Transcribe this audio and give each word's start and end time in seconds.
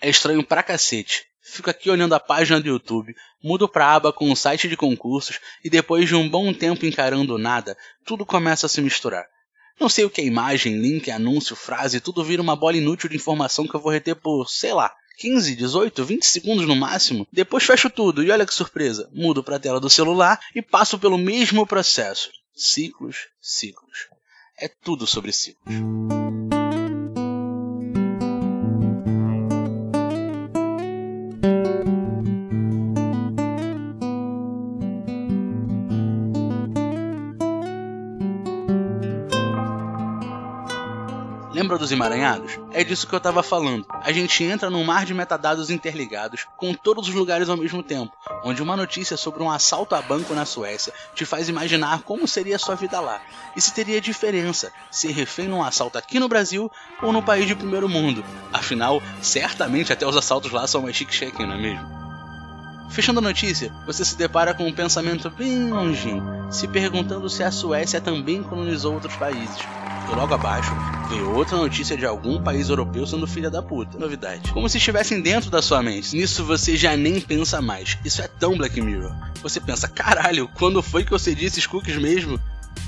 É 0.00 0.08
estranho 0.08 0.44
pra 0.44 0.62
cacete. 0.62 1.24
Fico 1.42 1.70
aqui 1.70 1.90
olhando 1.90 2.14
a 2.14 2.20
página 2.20 2.60
do 2.60 2.68
YouTube, 2.68 3.14
mudo 3.42 3.68
pra 3.68 3.94
aba 3.94 4.12
com 4.12 4.30
o 4.30 4.36
site 4.36 4.68
de 4.68 4.76
concursos 4.76 5.38
e 5.62 5.70
depois 5.70 6.08
de 6.08 6.14
um 6.14 6.28
bom 6.28 6.52
tempo 6.52 6.86
encarando 6.86 7.38
nada, 7.38 7.76
tudo 8.04 8.26
começa 8.26 8.66
a 8.66 8.68
se 8.68 8.80
misturar. 8.80 9.24
Não 9.78 9.88
sei 9.88 10.04
o 10.04 10.10
que 10.10 10.20
é 10.20 10.24
imagem, 10.24 10.78
link, 10.78 11.10
anúncio, 11.10 11.54
frase, 11.54 12.00
tudo 12.00 12.24
vira 12.24 12.40
uma 12.40 12.56
bola 12.56 12.76
inútil 12.76 13.08
de 13.08 13.16
informação 13.16 13.66
que 13.66 13.74
eu 13.74 13.80
vou 13.80 13.92
reter 13.92 14.14
por, 14.14 14.48
sei 14.48 14.72
lá, 14.72 14.94
15, 15.18 15.56
18, 15.56 16.04
20 16.04 16.26
segundos 16.26 16.66
no 16.66 16.76
máximo. 16.76 17.26
Depois 17.32 17.64
fecho 17.64 17.90
tudo 17.90 18.22
e 18.22 18.30
olha 18.30 18.46
que 18.46 18.54
surpresa, 18.54 19.08
mudo 19.12 19.42
para 19.42 19.56
a 19.56 19.60
tela 19.60 19.80
do 19.80 19.90
celular 19.90 20.40
e 20.54 20.62
passo 20.62 20.98
pelo 20.98 21.18
mesmo 21.18 21.66
processo. 21.66 22.30
Ciclos, 22.54 23.28
ciclos. 23.40 24.08
É 24.58 24.68
tudo 24.68 25.06
sobre 25.06 25.32
ciclos. 25.32 25.74
Lembra 41.54 41.78
dos 41.78 41.92
emaranhados? 41.92 42.58
É 42.72 42.82
disso 42.82 43.06
que 43.06 43.14
eu 43.14 43.18
estava 43.18 43.40
falando. 43.40 43.86
A 44.02 44.10
gente 44.10 44.42
entra 44.42 44.68
num 44.68 44.82
mar 44.82 45.06
de 45.06 45.14
metadados 45.14 45.70
interligados, 45.70 46.48
com 46.56 46.74
todos 46.74 47.06
os 47.08 47.14
lugares 47.14 47.48
ao 47.48 47.56
mesmo 47.56 47.80
tempo, 47.80 48.12
onde 48.42 48.60
uma 48.60 48.76
notícia 48.76 49.16
sobre 49.16 49.40
um 49.40 49.48
assalto 49.48 49.94
a 49.94 50.02
banco 50.02 50.34
na 50.34 50.44
Suécia 50.44 50.92
te 51.14 51.24
faz 51.24 51.48
imaginar 51.48 52.02
como 52.02 52.26
seria 52.26 52.56
a 52.56 52.58
sua 52.58 52.74
vida 52.74 52.98
lá, 52.98 53.22
e 53.54 53.60
se 53.60 53.72
teria 53.72 54.00
diferença 54.00 54.72
ser 54.90 55.12
refém 55.12 55.46
num 55.46 55.62
assalto 55.62 55.96
aqui 55.96 56.18
no 56.18 56.28
Brasil 56.28 56.68
ou 57.00 57.12
no 57.12 57.22
país 57.22 57.46
de 57.46 57.54
primeiro 57.54 57.88
mundo. 57.88 58.24
Afinal, 58.52 59.00
certamente 59.22 59.92
até 59.92 60.04
os 60.04 60.16
assaltos 60.16 60.50
lá 60.50 60.66
são 60.66 60.82
mais 60.82 60.96
chique-chique, 60.96 61.46
não 61.46 61.54
é 61.54 61.58
mesmo? 61.58 62.04
Fechando 62.90 63.20
a 63.20 63.22
notícia, 63.22 63.72
você 63.86 64.04
se 64.04 64.16
depara 64.16 64.54
com 64.54 64.66
um 64.66 64.72
pensamento 64.72 65.30
bem 65.30 65.70
longínquo, 65.70 66.52
se 66.52 66.66
perguntando 66.66 67.30
se 67.30 67.44
a 67.44 67.52
Suécia 67.52 68.00
também 68.00 68.42
colonizou 68.42 68.94
outros 68.94 69.14
países. 69.14 69.83
E 70.10 70.14
logo 70.14 70.34
abaixo 70.34 70.72
veio 71.08 71.34
outra 71.34 71.56
notícia 71.56 71.96
de 71.96 72.06
algum 72.06 72.42
país 72.42 72.68
europeu 72.68 73.06
sendo 73.06 73.26
filha 73.26 73.50
da 73.50 73.62
puta. 73.62 73.98
Novidade. 73.98 74.52
Como 74.52 74.68
se 74.68 74.78
estivessem 74.78 75.20
dentro 75.20 75.50
da 75.50 75.62
sua 75.62 75.82
mente. 75.82 76.14
Nisso 76.16 76.44
você 76.44 76.76
já 76.76 76.96
nem 76.96 77.20
pensa 77.20 77.60
mais. 77.60 77.98
Isso 78.04 78.22
é 78.22 78.28
tão 78.28 78.56
Black 78.56 78.80
Mirror. 78.80 79.14
Você 79.42 79.60
pensa, 79.60 79.88
caralho, 79.88 80.48
quando 80.54 80.82
foi 80.82 81.04
que 81.04 81.12
eu 81.12 81.18
cedi 81.18 81.44
esses 81.44 81.66
cookies 81.66 81.96
mesmo? 81.96 82.38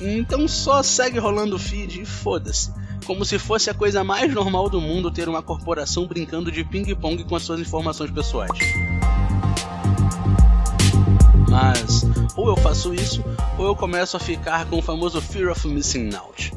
Então 0.00 0.46
só 0.46 0.82
segue 0.82 1.18
rolando 1.18 1.56
o 1.56 1.58
feed 1.58 2.02
e 2.02 2.04
foda-se. 2.04 2.72
Como 3.06 3.24
se 3.24 3.38
fosse 3.38 3.70
a 3.70 3.74
coisa 3.74 4.02
mais 4.02 4.32
normal 4.32 4.68
do 4.68 4.80
mundo 4.80 5.10
ter 5.10 5.28
uma 5.28 5.42
corporação 5.42 6.06
brincando 6.06 6.50
de 6.50 6.64
ping-pong 6.64 7.24
com 7.24 7.36
as 7.36 7.42
suas 7.42 7.60
informações 7.60 8.10
pessoais. 8.10 8.58
Mas 11.48 12.04
ou 12.36 12.48
eu 12.48 12.56
faço 12.56 12.92
isso, 12.92 13.24
ou 13.56 13.66
eu 13.66 13.76
começo 13.76 14.16
a 14.16 14.20
ficar 14.20 14.66
com 14.66 14.78
o 14.78 14.82
famoso 14.82 15.22
Fear 15.22 15.52
of 15.52 15.66
Missing 15.66 16.14
Out 16.14 16.52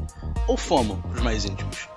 ou 0.50 0.58
FOMO 0.58 0.98
para 1.04 1.18
os 1.18 1.22
mais 1.22 1.46
íntimos. 1.46 1.88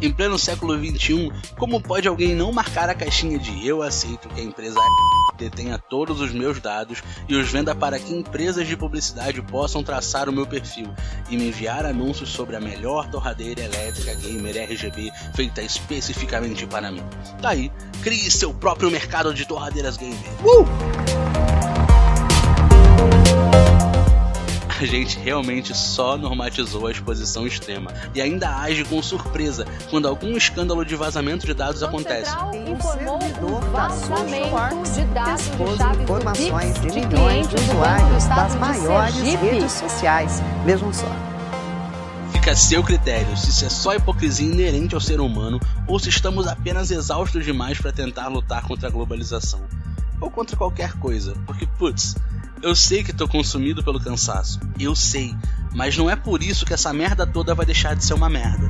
Em 0.00 0.12
pleno 0.12 0.36
século 0.36 0.76
XXI, 0.76 1.30
como 1.56 1.80
pode 1.80 2.08
alguém 2.08 2.34
não 2.34 2.50
marcar 2.50 2.90
a 2.90 2.94
caixinha 2.94 3.38
de 3.38 3.64
eu 3.64 3.80
aceito 3.80 4.28
que 4.28 4.40
a 4.40 4.44
empresa 4.44 4.80
detenha 5.38 5.78
todos 5.78 6.20
os 6.20 6.32
meus 6.32 6.60
dados 6.60 7.00
e 7.28 7.36
os 7.36 7.48
venda 7.48 7.72
para 7.72 8.00
que 8.00 8.12
empresas 8.12 8.66
de 8.66 8.76
publicidade 8.76 9.40
possam 9.40 9.84
traçar 9.84 10.28
o 10.28 10.32
meu 10.32 10.44
perfil 10.44 10.92
e 11.30 11.36
me 11.36 11.46
enviar 11.46 11.86
anúncios 11.86 12.30
sobre 12.30 12.56
a 12.56 12.60
melhor 12.60 13.08
torradeira 13.08 13.62
elétrica 13.62 14.14
gamer 14.16 14.68
RGB 14.68 15.12
feita 15.36 15.62
especificamente 15.62 16.66
para 16.66 16.90
mim? 16.90 17.02
Daí, 17.40 17.68
tá 17.68 17.74
crie 18.02 18.28
seu 18.32 18.52
próprio 18.52 18.90
mercado 18.90 19.32
de 19.32 19.46
torradeiras 19.46 19.96
gamer. 19.96 20.18
Uh! 20.44 21.21
A 24.84 24.86
gente 24.86 25.18
realmente 25.18 25.76
só 25.76 26.16
normatizou 26.16 26.86
a 26.86 26.90
exposição 26.90 27.46
extrema 27.46 27.92
e 28.14 28.20
ainda 28.20 28.56
age 28.60 28.84
com 28.84 29.02
surpresa 29.02 29.66
quando 29.90 30.08
algum 30.08 30.36
escândalo 30.36 30.84
de 30.84 30.96
vazamento 30.96 31.46
de 31.46 31.54
dados 31.54 31.82
acontece. 31.82 32.30
informou 32.66 33.18
o 33.42 33.60
vazamento 33.70 34.92
de 34.92 35.04
dados 35.06 35.44
de 35.44 36.02
informações 36.02 36.74
de, 36.80 36.90
de 36.90 37.00
milhões 37.00 37.48
de 37.48 37.56
usuários 37.56 38.24
das 38.26 38.54
maiores 38.56 39.16
redes 39.16 39.72
sociais. 39.72 40.42
Vejam 40.64 40.92
só. 40.92 41.06
Fica 42.32 42.52
a 42.52 42.56
seu 42.56 42.82
critério 42.82 43.36
se 43.36 43.50
isso 43.50 43.64
é 43.64 43.68
só 43.68 43.94
hipocrisia 43.94 44.50
inerente 44.50 44.94
ao 44.94 45.00
ser 45.00 45.20
humano 45.20 45.60
ou 45.86 45.98
se 45.98 46.08
estamos 46.08 46.46
apenas 46.46 46.90
exaustos 46.90 47.44
demais 47.44 47.78
para 47.78 47.92
tentar 47.92 48.26
lutar 48.28 48.66
contra 48.66 48.88
a 48.88 48.90
globalização. 48.90 49.60
Ou 50.20 50.30
contra 50.30 50.56
qualquer 50.56 50.92
coisa, 50.94 51.34
porque, 51.46 51.66
putz, 51.78 52.16
eu 52.62 52.74
sei 52.76 53.02
que 53.02 53.12
tô 53.12 53.26
consumido 53.26 53.82
pelo 53.82 54.00
cansaço. 54.00 54.60
Eu 54.78 54.94
sei. 54.94 55.34
Mas 55.74 55.96
não 55.96 56.08
é 56.08 56.16
por 56.16 56.42
isso 56.42 56.64
que 56.64 56.72
essa 56.72 56.92
merda 56.92 57.26
toda 57.26 57.54
vai 57.54 57.66
deixar 57.66 57.94
de 57.94 58.04
ser 58.04 58.14
uma 58.14 58.28
merda. 58.28 58.68